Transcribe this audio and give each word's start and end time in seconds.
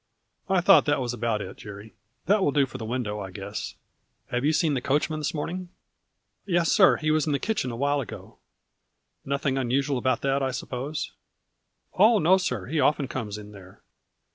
"I 0.57 0.61
thought 0.61 0.85
that 0.85 0.99
was 0.99 1.13
about 1.13 1.43
it, 1.43 1.57
Jerry. 1.57 1.93
That 2.25 2.41
will 2.41 2.49
do 2.51 2.65
for 2.65 2.79
the 2.79 2.85
window, 2.85 3.19
I 3.19 3.29
guess. 3.29 3.75
Have 4.31 4.43
you 4.43 4.51
seen 4.51 4.73
the 4.73 4.81
coachman 4.81 5.19
this 5.19 5.35
morning?"" 5.35 5.69
Yes, 6.47 6.71
sir, 6.71 6.97
he 6.97 7.11
was 7.11 7.27
in 7.27 7.33
the 7.33 7.37
kitchen 7.37 7.69
a 7.69 7.75
while 7.75 8.01
ago 8.01 8.39
""Nothing 9.25 9.59
unusual 9.59 9.99
about 9.99 10.21
that, 10.21 10.41
I 10.41 10.49
suppose?" 10.49 11.11
A 11.93 11.97
FLURRY 11.97 12.07
IN 12.17 12.23
DIAMONDS. 12.23 12.43
53" 12.49 12.57
Oh, 12.57 12.57
no, 12.57 12.63
sir, 12.63 12.65
he 12.71 12.79
often 12.79 13.07
comes 13.07 13.37
in 13.37 13.51
there." 13.51 13.83